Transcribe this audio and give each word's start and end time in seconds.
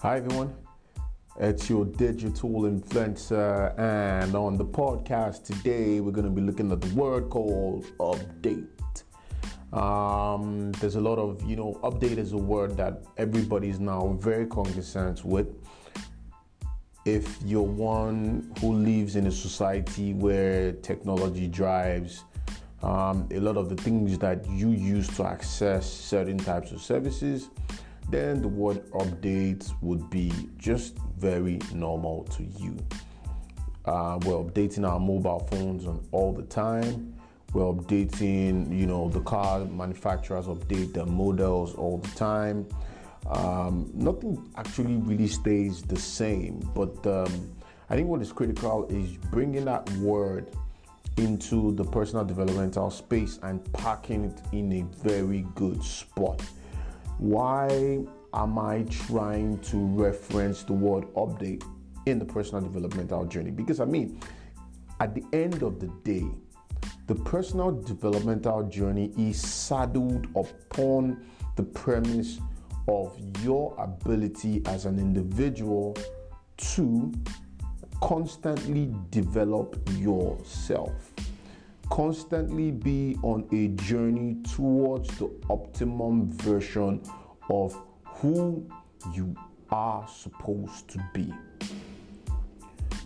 Hi, 0.00 0.18
everyone. 0.18 0.54
It's 1.40 1.68
your 1.68 1.84
digital 1.84 2.50
influencer, 2.50 3.76
and 3.76 4.32
on 4.36 4.56
the 4.56 4.64
podcast 4.64 5.42
today, 5.42 5.98
we're 5.98 6.12
going 6.12 6.24
to 6.24 6.30
be 6.30 6.40
looking 6.40 6.70
at 6.70 6.80
the 6.80 6.94
word 6.94 7.28
called 7.30 7.84
update. 7.98 9.02
Um, 9.72 10.70
there's 10.78 10.94
a 10.94 11.00
lot 11.00 11.18
of, 11.18 11.42
you 11.42 11.56
know, 11.56 11.80
update 11.82 12.16
is 12.16 12.30
a 12.30 12.36
word 12.36 12.76
that 12.76 13.02
everybody's 13.16 13.80
now 13.80 14.16
very 14.20 14.46
cognizant 14.46 15.24
with. 15.24 15.48
If 17.04 17.36
you're 17.44 17.62
one 17.62 18.52
who 18.60 18.74
lives 18.74 19.16
in 19.16 19.26
a 19.26 19.32
society 19.32 20.14
where 20.14 20.74
technology 20.74 21.48
drives 21.48 22.22
um, 22.84 23.28
a 23.32 23.40
lot 23.40 23.56
of 23.56 23.68
the 23.68 23.74
things 23.74 24.16
that 24.18 24.48
you 24.48 24.70
use 24.70 25.08
to 25.16 25.24
access 25.24 25.92
certain 25.92 26.38
types 26.38 26.70
of 26.70 26.80
services, 26.80 27.50
then 28.10 28.40
the 28.40 28.48
word 28.48 28.90
update 28.92 29.70
would 29.82 30.08
be 30.10 30.32
just 30.56 30.96
very 31.18 31.58
normal 31.74 32.24
to 32.24 32.42
you. 32.42 32.76
Uh, 33.84 34.18
we're 34.24 34.34
updating 34.34 34.88
our 34.88 35.00
mobile 35.00 35.40
phones 35.50 35.86
on 35.86 36.06
all 36.12 36.32
the 36.32 36.42
time. 36.42 37.14
We're 37.52 37.72
updating, 37.72 38.76
you 38.76 38.86
know, 38.86 39.08
the 39.08 39.20
car 39.20 39.64
manufacturers 39.64 40.46
update 40.46 40.92
their 40.92 41.06
models 41.06 41.74
all 41.74 41.98
the 41.98 42.08
time. 42.08 42.66
Um, 43.26 43.90
nothing 43.94 44.50
actually 44.56 44.96
really 44.96 45.28
stays 45.28 45.82
the 45.82 45.98
same, 45.98 46.60
but 46.74 47.06
um, 47.06 47.50
I 47.90 47.96
think 47.96 48.08
what 48.08 48.20
is 48.20 48.32
critical 48.32 48.86
is 48.88 49.16
bringing 49.30 49.64
that 49.64 49.90
word 49.92 50.50
into 51.16 51.72
the 51.74 51.84
personal 51.84 52.24
developmental 52.24 52.90
space 52.90 53.38
and 53.42 53.70
packing 53.72 54.24
it 54.24 54.40
in 54.52 54.72
a 54.72 54.82
very 55.02 55.46
good 55.54 55.82
spot. 55.82 56.42
Why 57.18 57.98
am 58.32 58.58
I 58.58 58.84
trying 58.88 59.58
to 59.58 59.76
reference 59.76 60.62
the 60.62 60.72
word 60.72 61.12
update 61.14 61.64
in 62.06 62.20
the 62.20 62.24
personal 62.24 62.62
developmental 62.62 63.24
journey? 63.24 63.50
Because 63.50 63.80
I 63.80 63.86
mean, 63.86 64.20
at 65.00 65.16
the 65.16 65.24
end 65.32 65.64
of 65.64 65.80
the 65.80 65.88
day, 66.04 66.24
the 67.08 67.16
personal 67.16 67.72
developmental 67.72 68.62
journey 68.64 69.12
is 69.18 69.40
saddled 69.40 70.28
upon 70.36 71.24
the 71.56 71.64
premise 71.64 72.38
of 72.86 73.18
your 73.42 73.74
ability 73.78 74.62
as 74.66 74.84
an 74.84 75.00
individual 75.00 75.96
to 76.56 77.12
constantly 78.00 78.94
develop 79.10 79.76
yourself 79.96 81.12
constantly 81.90 82.70
be 82.70 83.16
on 83.22 83.46
a 83.52 83.68
journey 83.82 84.36
towards 84.54 85.08
the 85.18 85.30
optimum 85.50 86.30
version 86.32 87.02
of 87.50 87.80
who 88.04 88.68
you 89.12 89.34
are 89.70 90.06
supposed 90.08 90.88
to 90.88 90.98
be. 91.14 91.32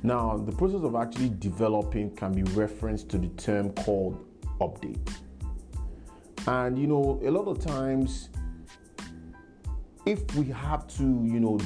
Now, 0.02 0.36
the 0.36 0.52
process 0.52 0.82
of 0.82 0.96
actually 0.96 1.30
developing 1.38 2.14
can 2.16 2.32
be 2.32 2.42
referenced 2.54 3.08
to 3.10 3.18
the 3.18 3.28
term 3.28 3.70
called 3.72 4.24
update. 4.60 5.16
And 6.46 6.76
you 6.76 6.88
know, 6.88 7.20
a 7.24 7.30
lot 7.30 7.46
of 7.46 7.64
times, 7.64 8.30
if 10.04 10.34
we 10.34 10.46
have 10.46 10.88
to, 10.96 11.02
you 11.02 11.38
know, 11.38 11.60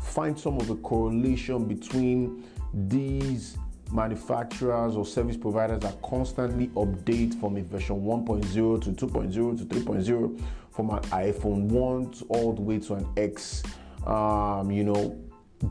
find 0.00 0.38
some 0.38 0.58
of 0.58 0.66
the 0.66 0.76
correlation 0.76 1.64
between 1.64 2.44
these 2.74 3.56
manufacturers 3.92 4.96
or 4.96 5.04
service 5.04 5.36
providers 5.36 5.80
that 5.80 6.00
constantly 6.02 6.68
update 6.68 7.38
from 7.38 7.56
a 7.56 7.62
version 7.62 8.00
1.0 8.02 8.82
to 8.82 9.06
2.0 9.06 9.58
to 9.58 9.64
3.0 9.64 10.42
from 10.70 10.90
an 10.90 11.00
iphone 11.00 11.64
1 11.66 12.14
all 12.28 12.52
the 12.54 12.62
way 12.62 12.78
to 12.78 12.94
an 12.94 13.06
x 13.16 13.62
um, 14.06 14.70
you 14.70 14.82
know 14.82 15.16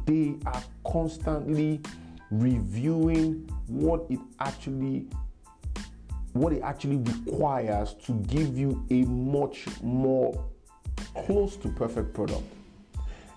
they 0.06 0.35
are 0.45 0.63
constantly 0.85 1.81
reviewing 2.29 3.50
what 3.68 4.06
it 4.09 4.19
actually 4.40 5.06
what 6.34 6.53
it 6.53 6.62
actually 6.62 6.97
requires 6.97 7.94
to 8.06 8.13
give 8.28 8.57
you 8.57 8.85
a 8.90 9.03
much 9.03 9.66
more 9.81 10.34
close 11.25 11.57
to 11.57 11.69
perfect 11.69 12.13
product. 12.13 12.44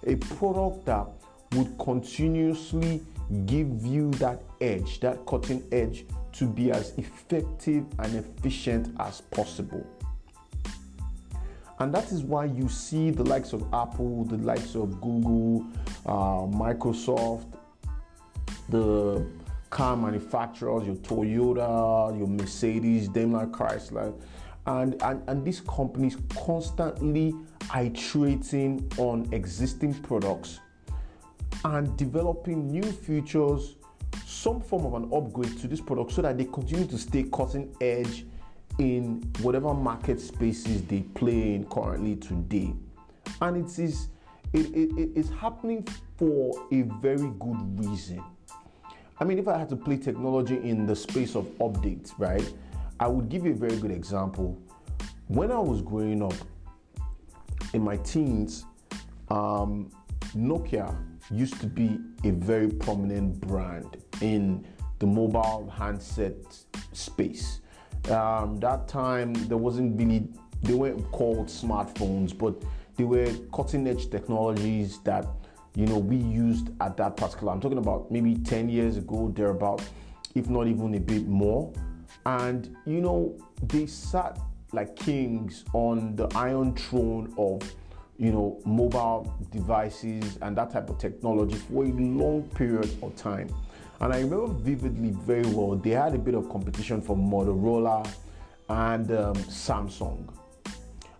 A 0.07 0.17
product 0.17 0.85
that 0.87 1.07
would 1.53 1.77
continuously 1.79 3.03
give 3.47 3.85
you 3.85 4.11
that 4.13 4.43
edge, 4.61 5.01
that 5.01 5.25
cutting 5.27 5.63
edge, 5.73 6.05
to 6.33 6.47
be 6.47 6.71
as 6.71 6.93
effective 6.99 7.85
and 7.99 8.17
efficient 8.17 8.95
as 9.01 9.21
possible. 9.21 9.87
And 11.79 11.93
that 11.95 12.13
is 12.13 12.23
why 12.23 12.45
you 12.47 12.69
see 12.69 13.11
the 13.11 13.25
likes 13.25 13.53
of 13.53 13.63
Apple, 13.73 14.25
the 14.25 14.39
likes 14.39 14.75
of 14.75 15.01
Google, 15.01 15.67
uh, 16.07 16.47
Microsoft, 16.47 17.47
the 18.69 19.27
car 19.71 19.97
manufacturers, 19.97 20.87
your 20.87 20.97
Toyota, 20.97 22.17
your 22.17 22.29
Mercedes, 22.29 23.09
Daimler 23.09 23.47
Chrysler, 23.47 24.15
and, 24.67 25.03
and, 25.03 25.23
and 25.29 25.45
these 25.45 25.61
companies 25.61 26.17
constantly 26.37 27.35
iterating 27.77 28.91
on 28.99 29.29
existing 29.33 29.95
products 29.95 30.61
and 31.65 31.97
developing 31.97 32.69
new 32.69 32.83
features, 32.83 33.77
some 34.27 34.61
form 34.61 34.85
of 34.87 34.95
an 34.95 35.11
upgrade 35.13 35.59
to 35.59 35.67
this 35.67 35.81
product 35.81 36.13
so 36.13 36.23
that 36.23 36.37
they 36.37 36.45
continue 36.45 36.87
to 36.87 36.99
stay 36.99 37.25
cutting 37.25 37.75
edge 37.81 38.27
in 38.79 39.23
whatever 39.41 39.73
market 39.73 40.21
spaces 40.21 40.83
they 40.83 41.01
play 41.01 41.55
in 41.55 41.65
currently 41.67 42.17
today. 42.17 42.75
And 43.41 43.57
it 43.57 43.79
is 43.79 44.09
it, 44.53 44.67
it, 44.67 44.97
it 44.97 45.11
is 45.17 45.31
happening 45.31 45.87
for 46.17 46.67
a 46.71 46.83
very 46.83 47.33
good 47.41 47.79
reason. 47.79 48.23
I 49.19 49.25
mean, 49.25 49.39
if 49.39 49.49
I 49.49 49.59
had 49.59 49.69
to 49.71 49.77
play 49.77 49.97
technology 49.97 50.57
in 50.57 50.87
the 50.87 50.95
space 50.95 51.35
of 51.35 51.47
updates, 51.59 52.13
right, 52.19 52.53
I 53.01 53.09
would 53.09 53.29
give 53.29 53.45
you 53.45 53.53
a 53.53 53.57
very 53.57 53.77
good 53.77 53.91
example. 53.91 54.57
When 55.27 55.51
I 55.51 55.59
was 55.59 55.83
growing 55.83 56.23
up 56.23 56.35
in 57.73 57.83
my 57.83 57.97
teens, 57.99 58.65
um, 59.29 59.91
Nokia 60.37 60.97
used 61.31 61.61
to 61.61 61.67
be 61.67 61.99
a 62.25 62.31
very 62.31 62.69
prominent 62.69 63.41
brand 63.41 63.97
in 64.21 64.67
the 64.99 65.07
mobile 65.07 65.71
handset 65.75 66.35
space. 66.93 67.61
Um, 68.11 68.59
that 68.59 68.87
time 68.87 69.33
there 69.49 69.57
wasn't 69.57 69.99
really 69.99 70.29
they 70.63 70.75
weren't 70.75 71.11
called 71.13 71.49
smartphones, 71.49 72.37
but 72.37 72.63
they 72.97 73.05
were 73.05 73.31
cutting 73.53 73.87
edge 73.87 74.11
technologies 74.11 74.99
that 75.01 75.27
you 75.75 75.87
know 75.87 75.99
we 75.99 76.17
used 76.17 76.71
at 76.81 76.97
that 76.97 77.17
particular. 77.17 77.53
I'm 77.53 77.61
talking 77.61 77.79
about 77.79 78.11
maybe 78.11 78.37
10 78.37 78.69
years 78.69 78.97
ago, 78.97 79.33
thereabout, 79.35 79.83
if 80.35 80.49
not 80.49 80.67
even 80.67 80.95
a 80.95 81.01
bit 81.01 81.27
more. 81.27 81.73
And 82.27 82.75
you 82.87 83.01
know 83.01 83.39
they 83.63 83.87
sat 83.87 84.39
like 84.73 84.97
kings 84.97 85.65
on 85.73 86.17
the 86.17 86.27
iron 86.35 86.75
throne 86.75 87.33
of 87.39 87.63
you 88.19 88.31
know, 88.31 88.61
mobile 88.65 89.35
devices 89.51 90.39
and 90.43 90.57
that 90.57 90.71
type 90.71 90.89
of 90.89 90.99
technology 90.99 91.57
for 91.57 91.85
a 91.85 91.89
long 91.89 92.43
period 92.55 92.91
of 93.03 93.15
time. 93.17 93.49
And 94.01 94.13
I 94.13 94.21
remember 94.21 94.49
vividly 94.49 95.11
very 95.11 95.47
well, 95.47 95.77
they 95.77 95.91
had 95.91 96.15
a 96.15 96.19
bit 96.19 96.35
of 96.35 96.49
competition 96.49 97.01
from 97.01 97.19
Motorola 97.31 98.07
and 98.69 99.11
um, 99.13 99.35
Samsung. 99.35 100.29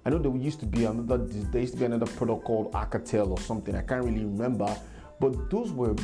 I 0.05 0.11
know 0.11 0.19
there 0.19 0.35
used 0.37 0.61
to 0.61 0.67
be 0.67 0.85
another, 0.85 1.19
there 1.19 1.61
used 1.63 1.75
to 1.75 1.79
be 1.79 1.87
another 1.87 2.07
product 2.07 2.45
called 2.45 2.73
Alcatel 2.73 3.31
or 3.31 3.39
something. 3.39 3.75
I 3.75 3.83
can't 3.83 4.05
really 4.05 4.25
remember, 4.25 4.77
but 5.19 5.51
those 5.51 5.73
were 5.73 5.95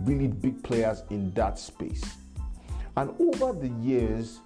really 0.00 0.28
big 0.28 0.62
players 0.62 1.02
in 1.10 1.32
that 1.32 1.58
space. 1.58 2.04
And 2.96 3.10
over 3.20 3.58
the 3.58 3.68
years, 3.80 4.40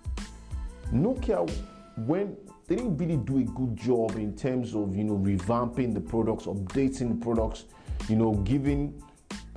Nokia 0.93 1.51
went 2.07 2.39
they 2.69 2.77
didn't 2.77 2.97
really 2.97 3.17
do 3.17 3.39
a 3.39 3.43
good 3.43 3.77
job 3.77 4.17
in 4.17 4.35
terms 4.35 4.75
of 4.75 4.97
you 4.97 5.05
know 5.05 5.17
revamping 5.17 5.93
the 5.93 6.01
products, 6.01 6.47
updating 6.47 7.09
the 7.09 7.25
products, 7.25 7.65
you 8.09 8.17
know, 8.17 8.35
giving 8.45 9.03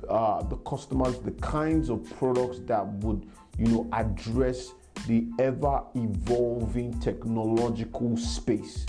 uh, 0.08 0.42
the 0.42 0.56
customers 0.58 1.18
the 1.20 1.30
kinds 1.32 1.88
of 1.88 2.04
products 2.18 2.58
that 2.66 2.86
would 2.86 3.28
you 3.58 3.66
know 3.68 3.88
address 3.92 4.72
the 5.06 5.26
ever 5.38 5.82
evolving 5.94 6.98
technological 7.00 8.16
space. 8.16 8.86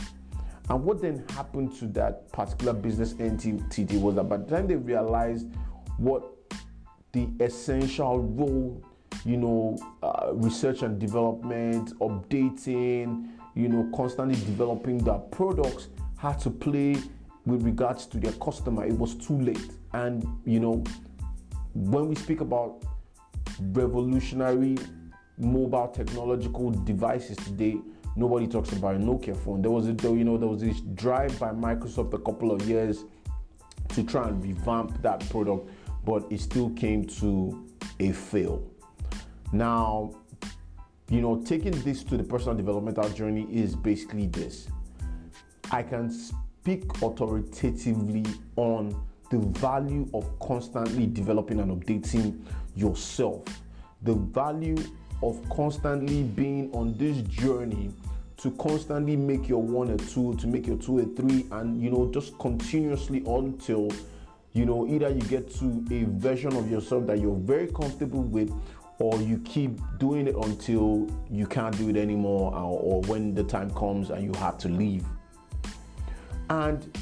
And 0.69 0.83
what 0.83 1.01
then 1.01 1.23
happened 1.29 1.77
to 1.79 1.85
that 1.87 2.29
particular 2.31 2.73
business 2.73 3.15
entity 3.19 3.97
was 3.97 4.15
that 4.15 4.23
by 4.23 4.37
the 4.37 4.45
time 4.45 4.67
they 4.67 4.75
realized 4.75 5.47
what 5.97 6.33
the 7.13 7.29
essential 7.39 8.19
role, 8.19 8.83
you 9.25 9.37
know, 9.37 9.77
uh, 10.03 10.31
research 10.33 10.81
and 10.81 10.99
development, 10.99 11.97
updating, 11.99 13.29
you 13.57 13.67
know, 13.69 13.89
constantly 13.95 14.35
developing 14.35 14.99
their 14.99 15.17
products 15.17 15.87
had 16.17 16.39
to 16.39 16.49
play 16.51 16.95
with 17.45 17.63
regards 17.63 18.05
to 18.05 18.19
their 18.19 18.33
customer. 18.33 18.85
It 18.85 18.93
was 18.93 19.15
too 19.15 19.39
late. 19.39 19.71
And, 19.93 20.25
you 20.45 20.59
know, 20.59 20.83
when 21.73 22.07
we 22.07 22.15
speak 22.15 22.41
about 22.41 22.83
revolutionary 23.59 24.77
mobile 25.37 25.87
technological 25.87 26.69
devices 26.69 27.35
today, 27.37 27.77
nobody 28.15 28.47
talks 28.47 28.71
about 28.73 28.95
a 28.95 28.99
Nokia 28.99 29.35
phone. 29.35 29.61
There 29.61 29.71
was 29.71 29.87
a, 29.87 29.93
you 30.03 30.23
know, 30.23 30.37
there 30.37 30.47
was 30.47 30.61
this 30.61 30.81
drive 30.93 31.39
by 31.39 31.49
Microsoft 31.49 32.13
a 32.13 32.19
couple 32.19 32.51
of 32.51 32.61
years 32.67 33.05
to 33.89 34.03
try 34.03 34.27
and 34.27 34.43
revamp 34.43 35.01
that 35.01 35.27
product, 35.29 35.69
but 36.05 36.31
it 36.31 36.41
still 36.41 36.69
came 36.71 37.05
to 37.05 37.65
a 37.99 38.11
fail. 38.11 38.69
Now, 39.51 40.13
you 41.09 41.21
know, 41.21 41.41
taking 41.41 41.71
this 41.83 42.03
to 42.03 42.17
the 42.17 42.23
personal 42.23 42.55
developmental 42.55 43.09
journey 43.09 43.47
is 43.51 43.75
basically 43.75 44.27
this. 44.27 44.67
I 45.71 45.83
can 45.83 46.11
speak 46.11 46.83
authoritatively 47.01 48.25
on 48.55 49.01
the 49.29 49.39
value 49.59 50.09
of 50.13 50.27
constantly 50.39 51.07
developing 51.07 51.59
and 51.59 51.71
updating 51.71 52.41
yourself, 52.75 53.43
the 54.03 54.13
value 54.13 54.77
of 55.23 55.41
constantly 55.49 56.23
being 56.23 56.71
on 56.73 56.97
this 56.97 57.17
journey 57.27 57.91
to 58.37 58.51
constantly 58.51 59.15
make 59.15 59.49
your 59.49 59.61
one 59.61 59.89
a 59.89 59.97
two, 59.97 60.35
to 60.35 60.47
make 60.47 60.67
your 60.67 60.77
two 60.77 60.99
a 60.99 61.05
three, 61.05 61.45
and 61.51 61.81
you 61.81 61.89
know, 61.89 62.09
just 62.11 62.37
continuously 62.37 63.23
until 63.25 63.89
you 64.53 64.65
know 64.65 64.87
either 64.87 65.09
you 65.09 65.21
get 65.21 65.49
to 65.55 65.83
a 65.91 66.03
version 66.19 66.55
of 66.55 66.69
yourself 66.69 67.07
that 67.07 67.19
you're 67.19 67.35
very 67.35 67.67
comfortable 67.67 68.21
with 68.21 68.51
or 68.99 69.21
you 69.21 69.37
keep 69.39 69.79
doing 69.99 70.27
it 70.27 70.35
until 70.35 71.07
you 71.29 71.45
can't 71.45 71.77
do 71.77 71.89
it 71.89 71.97
anymore 71.97 72.53
or, 72.53 72.79
or 72.79 73.01
when 73.03 73.33
the 73.33 73.43
time 73.43 73.69
comes 73.71 74.09
and 74.09 74.23
you 74.23 74.39
have 74.39 74.57
to 74.57 74.69
leave 74.69 75.05
and 76.49 76.97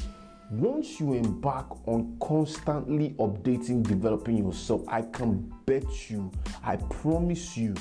once 0.50 1.00
you 1.00 1.14
embark 1.14 1.66
on 1.88 2.16
constantly 2.20 3.10
updating, 3.18 3.82
developing 3.82 4.38
yourself, 4.38 4.82
I 4.86 5.02
can 5.02 5.52
bet 5.66 6.08
you, 6.08 6.30
I 6.62 6.76
promise 6.76 7.56
you 7.56 7.74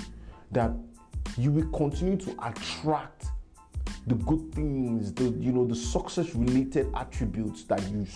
that 0.52 0.72
you 1.38 1.52
will 1.52 1.70
continue 1.72 2.18
to 2.18 2.32
attract 2.44 3.28
the 4.08 4.16
good 4.16 4.54
things, 4.54 5.14
the 5.14 5.26
you 5.26 5.52
know, 5.52 5.66
the 5.66 5.76
success 5.76 6.34
related 6.36 6.88
attributes 6.96 7.64
that 7.66 7.82
you 7.90 8.08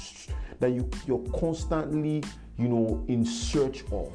that 0.59 0.71
you 0.71 0.89
you're 1.05 1.25
constantly, 1.39 2.23
you 2.57 2.67
know, 2.67 3.03
in 3.07 3.25
search 3.25 3.83
of. 3.91 4.11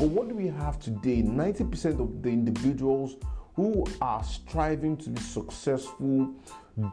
But 0.00 0.08
what 0.08 0.30
do 0.30 0.34
we 0.34 0.46
have 0.46 0.80
today? 0.80 1.22
90% 1.22 2.00
of 2.00 2.22
the 2.22 2.30
individuals 2.30 3.16
who 3.54 3.84
are 4.00 4.24
striving 4.24 4.96
to 4.96 5.10
be 5.10 5.20
successful 5.20 6.32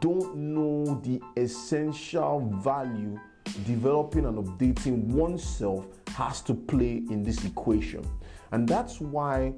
don't 0.00 0.36
know 0.36 1.00
the 1.02 1.18
essential 1.40 2.40
value 2.62 3.18
developing 3.64 4.26
and 4.26 4.36
updating 4.36 5.06
oneself 5.06 5.86
has 6.08 6.42
to 6.42 6.52
play 6.52 7.02
in 7.08 7.22
this 7.22 7.46
equation. 7.46 8.06
And 8.52 8.68
that's 8.68 9.00
why 9.00 9.54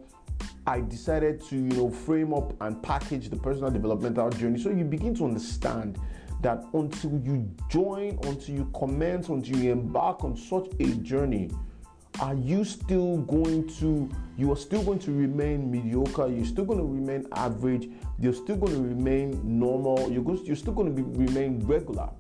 I 0.69 0.83
decided 0.83 1.43
to, 1.47 1.57
you 1.57 1.71
know, 1.71 1.91
frame 1.91 2.33
up 2.33 2.55
and 2.63 2.81
package 2.81 3.31
the 3.31 3.37
personal 3.37 3.73
developmental 3.73 4.31
journey 4.31 4.61
so 4.61 4.71
you 4.71 4.85
begin 4.85 5.13
to 5.17 5.25
understand 5.25 5.99
that 6.41 6.63
until 6.73 7.19
you 7.25 7.51
join, 7.69 8.17
until 8.23 8.55
you 8.55 8.71
commence, 8.79 9.29
until 9.29 9.57
you 9.57 9.73
embark 9.73 10.23
on 10.23 10.37
such 10.37 10.69
a 10.79 10.87
journey, 10.99 11.51
are 12.21 12.35
you 12.35 12.65
still 12.65 13.19
going 13.19 13.67
to 13.79 14.11
you 14.37 14.53
are 14.53 14.57
still 14.57 14.83
going 14.83 14.99
to 15.01 15.13
remain 15.13 15.71
mediocre? 15.71 16.29
You're 16.29 16.45
still 16.45 16.65
going 16.65 16.79
to 16.79 16.85
remain 16.85 17.27
average? 17.33 17.89
You're 18.19 18.35
still 18.35 18.57
going 18.57 18.75
to 18.75 18.83
remain 18.83 19.41
normal? 19.45 20.11
You're, 20.11 20.23
going, 20.23 20.45
you're 20.45 20.57
still 20.57 20.75
going 20.75 20.95
to 20.95 21.03
be, 21.03 21.27
remain 21.27 21.67
regular? 21.67 22.11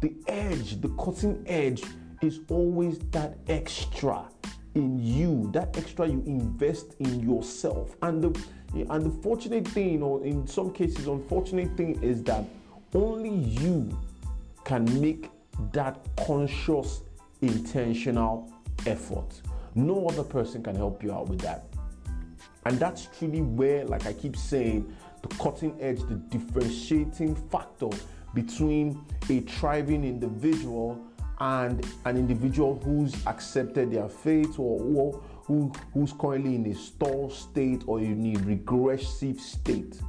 The 0.00 0.14
edge 0.28 0.80
the 0.80 0.88
cutting 0.90 1.42
edge 1.46 1.82
is 2.20 2.40
always 2.48 2.98
that 3.10 3.38
extra 3.48 4.28
in 4.74 4.98
you 4.98 5.50
that 5.52 5.76
extra 5.78 6.06
you 6.06 6.22
invest 6.26 6.94
in 6.98 7.20
yourself. 7.20 7.96
And 8.02 8.22
the 8.22 8.40
and 8.90 9.06
the 9.06 9.22
fortunate 9.22 9.66
thing 9.68 10.02
or 10.02 10.24
in 10.24 10.46
some 10.46 10.72
cases 10.72 11.06
unfortunate 11.06 11.76
thing 11.76 12.02
is 12.02 12.22
that 12.24 12.44
only 12.92 13.34
you 13.34 13.96
can 14.64 14.84
make 15.00 15.30
that 15.72 16.04
conscious 16.26 17.02
intentional 17.40 18.52
effort. 18.86 19.40
No 19.74 20.06
other 20.06 20.22
person 20.22 20.62
can 20.62 20.76
help 20.76 21.02
you 21.02 21.12
out 21.12 21.28
with 21.28 21.40
that. 21.40 21.66
And 22.66 22.78
that's 22.78 23.08
truly 23.18 23.42
where, 23.42 23.84
like 23.84 24.06
I 24.06 24.12
keep 24.12 24.36
saying, 24.36 24.94
the 25.22 25.28
cutting 25.36 25.76
edge, 25.80 26.00
the 26.00 26.14
differentiating 26.14 27.34
factor 27.50 27.88
between 28.34 29.04
a 29.28 29.40
thriving 29.40 30.04
individual 30.04 31.00
and 31.40 31.86
an 32.04 32.16
individual 32.16 32.80
who's 32.84 33.14
accepted 33.26 33.92
their 33.92 34.08
fate 34.08 34.58
or, 34.58 34.80
or 34.80 35.22
who, 35.44 35.72
who's 35.92 36.12
currently 36.12 36.54
in 36.54 36.66
a 36.66 36.74
stall 36.74 37.30
state 37.30 37.82
or 37.86 38.00
in 38.00 38.36
a 38.36 38.38
regressive 38.40 39.40
state. 39.40 40.00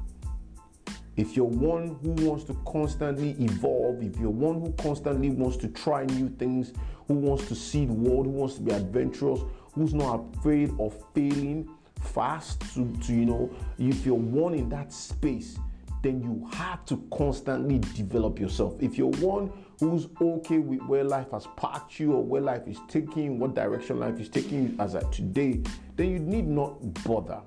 If 1.18 1.38
you're 1.38 1.46
one 1.46 1.98
who 2.04 2.12
wants 2.28 2.44
to 2.46 2.54
constantly 2.66 3.32
evolve, 3.40 4.04
if 4.04 4.20
you're 4.20 4.30
one 4.30 4.60
who 4.60 4.74
constantly 4.74 5.30
wants 5.30 5.56
to 5.58 5.70
try 5.70 6.06
new 6.06 6.28
things, 6.28 6.74
who 7.08 7.14
wants 7.14 7.48
to 7.48 7.56
see 7.56 7.86
the 7.86 7.94
world, 7.94 8.26
who 8.26 8.32
wants 8.32 8.56
to 8.56 8.62
be 8.62 8.74
adventurous, 8.74 9.40
who's 9.74 9.94
not 9.94 10.26
afraid 10.38 10.72
of 10.78 10.94
failing 11.14 11.70
fast 12.02 12.62
to, 12.74 12.92
to 13.04 13.14
you 13.14 13.26
know, 13.26 13.50
if 13.78 14.06
you're 14.06 14.16
one 14.16 14.54
in 14.54 14.68
that 14.70 14.92
space, 14.92 15.58
then 16.02 16.22
you 16.22 16.48
have 16.52 16.86
to 16.86 16.98
constantly 17.12 17.80
develop 17.80 18.38
yourself. 18.38 18.76
If 18.80 18.98
you're 18.98 19.08
one 19.08 19.52
who's 19.80 20.08
okay 20.22 20.60
with 20.60 20.82
where 20.84 21.04
life 21.04 21.32
has 21.32 21.48
packed 21.56 22.00
you 22.00 22.14
or 22.14 22.24
where 22.24 22.42
life 22.42 22.68
is 22.68 22.78
taking, 22.88 23.40
what 23.40 23.56
direction 23.56 24.00
life 24.00 24.20
is 24.20 24.30
taking 24.30 24.64
you 24.64 24.76
as 24.80 24.96
of 24.96 25.10
today, 25.12 25.62
then 25.96 26.12
you 26.12 26.20
need 26.20 26.46
not 26.46 26.78
bother. 27.06 27.42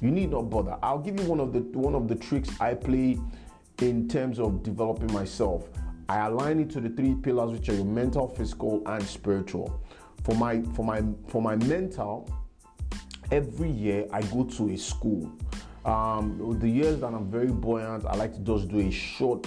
You 0.00 0.10
need 0.10 0.30
not 0.30 0.50
bother. 0.50 0.76
I'll 0.82 0.98
give 0.98 1.18
you 1.18 1.26
one 1.26 1.40
of 1.40 1.52
the 1.52 1.60
one 1.78 1.94
of 1.94 2.08
the 2.08 2.14
tricks 2.14 2.50
I 2.60 2.74
play 2.74 3.18
in 3.80 4.08
terms 4.08 4.38
of 4.38 4.62
developing 4.62 5.12
myself. 5.12 5.68
I 6.08 6.26
align 6.26 6.60
it 6.60 6.70
to 6.70 6.80
the 6.80 6.90
three 6.90 7.14
pillars, 7.14 7.52
which 7.52 7.68
are 7.68 7.74
your 7.74 7.84
mental, 7.84 8.28
physical, 8.28 8.82
and 8.86 9.02
spiritual. 9.02 9.80
For 10.24 10.34
my 10.34 10.62
for 10.74 10.84
my 10.84 11.02
for 11.28 11.40
my 11.40 11.56
mental, 11.56 12.30
every 13.30 13.70
year 13.70 14.06
I 14.12 14.22
go 14.22 14.44
to 14.44 14.70
a 14.70 14.76
school. 14.76 15.32
Um, 15.84 16.58
the 16.60 16.68
years 16.68 17.00
that 17.00 17.14
I'm 17.14 17.30
very 17.30 17.52
buoyant, 17.52 18.04
I 18.06 18.16
like 18.16 18.34
to 18.34 18.40
just 18.40 18.68
do 18.68 18.78
a 18.80 18.90
short 18.90 19.46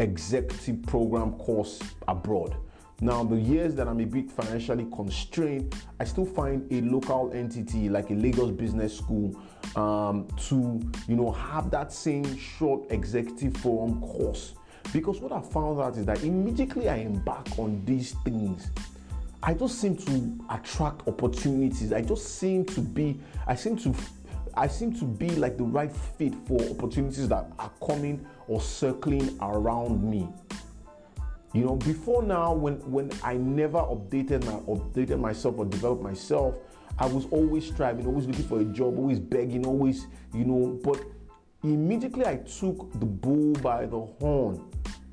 executive 0.00 0.82
program 0.82 1.32
course 1.34 1.80
abroad. 2.08 2.56
Now, 3.02 3.24
the 3.24 3.34
years 3.34 3.74
that 3.74 3.88
I'm 3.88 3.98
a 3.98 4.06
bit 4.06 4.30
financially 4.30 4.86
constrained, 4.94 5.74
I 5.98 6.04
still 6.04 6.24
find 6.24 6.72
a 6.72 6.80
local 6.82 7.32
entity 7.34 7.88
like 7.88 8.10
a 8.10 8.14
Lagos 8.14 8.52
Business 8.52 8.96
School 8.96 9.36
um, 9.74 10.28
to, 10.48 10.80
you 11.08 11.16
know, 11.16 11.32
have 11.32 11.68
that 11.72 11.92
same 11.92 12.38
short 12.38 12.92
executive 12.92 13.56
forum 13.56 14.00
course 14.00 14.54
because 14.92 15.20
what 15.20 15.32
I 15.32 15.40
found 15.40 15.80
out 15.80 15.96
is 15.96 16.06
that 16.06 16.22
immediately 16.22 16.88
I 16.88 16.98
embark 16.98 17.58
on 17.58 17.84
these 17.84 18.12
things, 18.24 18.70
I 19.42 19.54
just 19.54 19.80
seem 19.80 19.96
to 19.96 20.38
attract 20.50 21.08
opportunities. 21.08 21.92
I 21.92 22.02
just 22.02 22.38
seem 22.38 22.64
to 22.66 22.80
be, 22.80 23.18
I 23.48 23.56
seem 23.56 23.76
to 23.78 23.92
I 24.54 24.68
seem 24.68 24.94
to 24.98 25.04
be 25.06 25.30
like 25.30 25.56
the 25.56 25.64
right 25.64 25.90
fit 25.90 26.34
for 26.46 26.60
opportunities 26.70 27.26
that 27.28 27.50
are 27.58 27.72
coming 27.84 28.24
or 28.46 28.60
circling 28.60 29.36
around 29.40 30.02
me. 30.08 30.28
You 31.52 31.64
know, 31.64 31.76
before 31.76 32.22
now, 32.22 32.52
when 32.54 32.76
when 32.90 33.10
I 33.22 33.34
never 33.34 33.78
updated 33.78 34.44
my 34.46 34.52
updated 34.74 35.20
myself 35.20 35.58
or 35.58 35.66
developed 35.66 36.02
myself, 36.02 36.54
I 36.98 37.06
was 37.06 37.26
always 37.30 37.66
striving, 37.66 38.06
always 38.06 38.26
looking 38.26 38.44
for 38.44 38.60
a 38.60 38.64
job, 38.64 38.98
always 38.98 39.18
begging, 39.18 39.66
always, 39.66 40.06
you 40.32 40.44
know, 40.44 40.78
but 40.82 41.02
immediately 41.62 42.26
I 42.26 42.36
took 42.36 42.90
the 42.98 43.06
bull 43.06 43.52
by 43.54 43.86
the 43.86 44.00
horn 44.00 44.64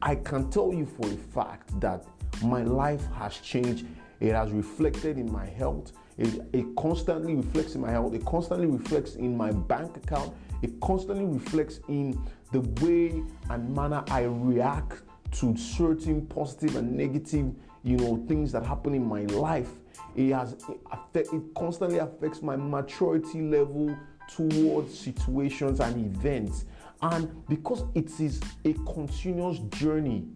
I 0.02 0.16
can 0.16 0.50
tell 0.50 0.74
you 0.74 0.86
for 0.86 1.08
a 1.08 1.18
fact 1.18 1.78
that 1.82 2.06
my 2.42 2.64
life 2.64 3.06
has 3.14 3.38
changed. 3.38 3.86
It 4.20 4.34
has 4.34 4.52
reflected 4.52 5.18
in 5.18 5.32
my 5.32 5.46
health. 5.46 5.92
It, 6.18 6.42
it, 6.54 6.66
constantly 6.78 7.36
reflects 7.36 7.76
in 7.76 7.82
my 7.82 7.92
health. 7.92 8.14
It 8.14 8.26
constantly 8.26 8.68
reflects 8.68 9.16
in 9.16 9.36
my 9.36 9.52
bank 9.52 9.98
account. 9.98 10.34
It 10.62 10.80
constantly 10.82 11.26
reflects 11.26 11.80
in 11.88 12.22
the 12.52 12.62
way 12.84 13.24
and 13.50 13.76
manner 13.76 14.04
I 14.08 14.24
react 14.24 15.04
to 15.32 15.56
certain 15.58 16.26
positive 16.28 16.76
and 16.76 16.96
negative, 16.96 17.54
you 17.84 17.98
know, 17.98 18.24
things 18.28 18.52
that 18.52 18.66
happen 18.66 18.94
in 18.94 19.06
my 19.06 19.24
life. 19.24 19.70
It 20.16 20.34
has 20.34 20.54
it, 20.54 20.80
affect, 20.92 21.34
it 21.34 21.42
constantly 21.56 22.00
affects 22.00 22.42
my 22.42 22.56
maturity 22.56 23.42
level 23.42 23.96
towards 24.28 24.98
situations 24.98 25.80
and 25.80 26.06
events. 26.06 26.66
And 27.02 27.48
because 27.48 27.84
it 27.96 28.20
is 28.20 28.42
a 28.66 28.74
continuous 28.74 29.60
journey, 29.70 30.28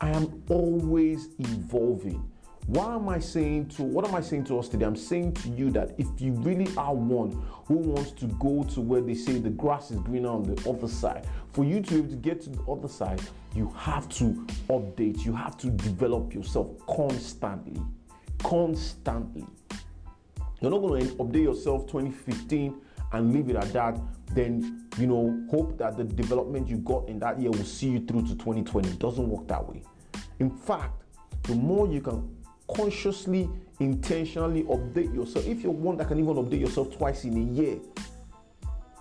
I 0.00 0.10
am 0.10 0.42
always 0.48 1.28
evolving. 1.38 2.30
What 2.70 2.90
am 2.90 3.08
I 3.08 3.18
saying 3.18 3.70
to 3.70 3.82
what 3.82 4.06
am 4.06 4.14
I 4.14 4.20
saying 4.20 4.44
to 4.44 4.58
us 4.60 4.68
today? 4.68 4.84
I'm 4.86 4.94
saying 4.94 5.32
to 5.34 5.48
you 5.48 5.72
that 5.72 5.92
if 5.98 6.06
you 6.18 6.34
really 6.34 6.72
are 6.76 6.94
one 6.94 7.32
who 7.64 7.74
wants 7.74 8.12
to 8.12 8.26
go 8.26 8.62
to 8.62 8.80
where 8.80 9.00
they 9.00 9.14
say 9.14 9.40
the 9.40 9.50
grass 9.50 9.90
is 9.90 9.98
greener 9.98 10.28
on 10.28 10.44
the 10.44 10.70
other 10.70 10.86
side, 10.86 11.26
for 11.52 11.64
you 11.64 11.80
to 11.80 11.90
be 11.90 11.98
able 11.98 12.10
to 12.10 12.14
get 12.14 12.40
to 12.42 12.50
the 12.50 12.62
other 12.70 12.86
side, 12.86 13.20
you 13.56 13.74
have 13.76 14.08
to 14.10 14.46
update, 14.68 15.24
you 15.24 15.34
have 15.34 15.56
to 15.58 15.66
develop 15.68 16.32
yourself 16.32 16.68
constantly. 16.86 17.82
Constantly. 18.38 19.44
You're 20.60 20.70
not 20.70 20.78
going 20.78 21.08
to 21.08 21.14
update 21.16 21.42
yourself 21.42 21.88
2015 21.88 22.80
and 23.10 23.32
leave 23.32 23.50
it 23.50 23.56
at 23.56 23.72
that, 23.72 23.98
then 24.32 24.86
you 24.96 25.08
know 25.08 25.44
hope 25.50 25.76
that 25.78 25.96
the 25.96 26.04
development 26.04 26.68
you 26.68 26.76
got 26.76 27.08
in 27.08 27.18
that 27.18 27.40
year 27.40 27.50
will 27.50 27.64
see 27.64 27.88
you 27.88 28.06
through 28.06 28.28
to 28.28 28.36
2020. 28.36 28.90
It 28.90 29.00
doesn't 29.00 29.28
work 29.28 29.48
that 29.48 29.68
way. 29.68 29.82
In 30.38 30.50
fact, 30.50 31.02
the 31.42 31.56
more 31.56 31.88
you 31.88 32.00
can 32.00 32.36
consciously, 32.74 33.48
intentionally 33.80 34.64
update 34.64 35.14
yourself. 35.14 35.46
If 35.46 35.62
you're 35.62 35.72
one 35.72 35.96
that 35.98 36.08
can 36.08 36.18
even 36.18 36.34
update 36.34 36.60
yourself 36.60 36.96
twice 36.96 37.24
in 37.24 37.36
a 37.36 37.52
year, 37.54 37.78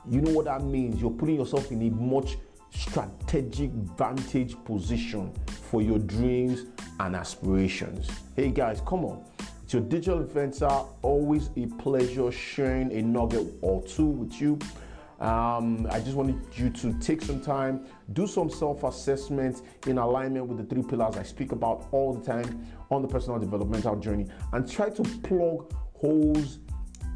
you 0.09 0.21
know 0.21 0.31
what 0.31 0.45
that 0.45 0.63
means. 0.63 1.01
You're 1.01 1.11
putting 1.11 1.35
yourself 1.35 1.71
in 1.71 1.81
a 1.81 1.89
much 1.91 2.37
strategic 2.71 3.71
vantage 3.71 4.55
position 4.63 5.33
for 5.69 5.81
your 5.81 5.99
dreams 5.99 6.65
and 6.99 7.15
aspirations. 7.15 8.09
Hey 8.35 8.49
guys, 8.49 8.81
come 8.85 9.05
on. 9.05 9.23
It's 9.63 9.73
your 9.73 9.83
digital 9.83 10.23
influencer. 10.23 10.87
Always 11.01 11.51
a 11.55 11.67
pleasure 11.77 12.31
sharing 12.31 12.91
a 12.91 13.01
nugget 13.01 13.47
or 13.61 13.83
two 13.83 14.07
with 14.07 14.41
you. 14.41 14.57
Um, 15.19 15.85
I 15.91 15.99
just 15.99 16.15
wanted 16.15 16.39
you 16.53 16.69
to 16.69 16.93
take 16.99 17.21
some 17.21 17.41
time, 17.41 17.85
do 18.13 18.25
some 18.25 18.49
self 18.49 18.83
assessment 18.83 19.61
in 19.85 19.97
alignment 19.97 20.47
with 20.47 20.57
the 20.57 20.63
three 20.63 20.83
pillars 20.83 21.17
I 21.17 21.23
speak 21.23 21.51
about 21.51 21.87
all 21.91 22.13
the 22.13 22.25
time 22.25 22.65
on 22.89 23.01
the 23.01 23.07
personal 23.07 23.37
developmental 23.37 23.97
journey 23.97 24.27
and 24.53 24.69
try 24.69 24.89
to 24.89 25.03
plug 25.03 25.73
holes 25.93 26.59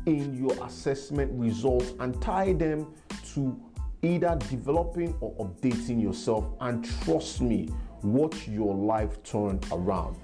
in 0.05 0.35
your 0.35 0.51
assessment 0.65 1.31
results 1.33 1.93
and 1.99 2.21
tie 2.21 2.51
them 2.51 2.93
to 3.33 3.57
either 4.01 4.37
developing 4.49 5.15
or 5.21 5.33
updating 5.37 6.01
yourself. 6.01 6.45
And 6.59 6.85
trust 7.03 7.39
me, 7.39 7.69
watch 8.03 8.49
your 8.49 8.75
life 8.75 9.23
turn 9.23 9.61
around. 9.71 10.17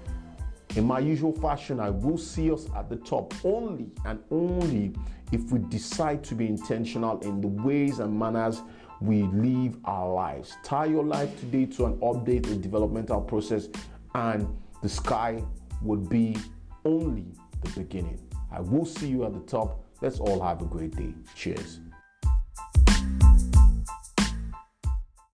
In 0.76 0.84
my 0.84 1.00
usual 1.00 1.32
fashion, 1.32 1.80
I 1.80 1.90
will 1.90 2.18
see 2.18 2.52
us 2.52 2.66
at 2.76 2.88
the 2.88 2.96
top 2.96 3.34
only 3.44 3.90
and 4.04 4.20
only 4.30 4.92
if 5.32 5.50
we 5.50 5.58
decide 5.58 6.22
to 6.24 6.34
be 6.34 6.46
intentional 6.46 7.18
in 7.20 7.40
the 7.40 7.48
ways 7.48 7.98
and 7.98 8.16
manners 8.16 8.62
we 9.00 9.22
live 9.22 9.76
our 9.84 10.12
lives. 10.12 10.56
Tie 10.62 10.86
your 10.86 11.04
life 11.04 11.38
today 11.40 11.66
to 11.66 11.86
an 11.86 11.96
update, 12.00 12.50
a 12.50 12.54
developmental 12.54 13.20
process, 13.20 13.68
and 14.14 14.46
the 14.82 14.88
sky 14.88 15.42
would 15.82 16.08
be 16.08 16.36
only 16.84 17.26
the 17.62 17.70
beginning. 17.80 18.20
I 18.52 18.60
will 18.60 18.84
see 18.84 19.08
you 19.08 19.24
at 19.24 19.32
the 19.32 19.40
top. 19.40 19.84
Let's 20.00 20.20
all 20.20 20.40
have 20.40 20.62
a 20.62 20.66
great 20.66 20.94
day. 20.96 21.14
Cheers. 21.34 21.80